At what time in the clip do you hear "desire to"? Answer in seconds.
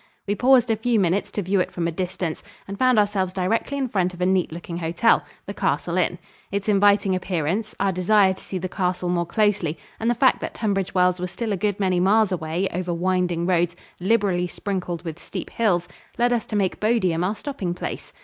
7.91-8.43